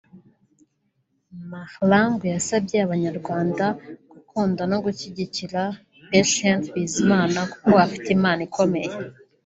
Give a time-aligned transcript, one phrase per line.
[1.51, 3.65] Mahlangu yasabye Abanyarwanda
[4.11, 5.61] gukunda no gushyigikira
[6.09, 8.93] Patient Bizimana kuko afite impano ikomeye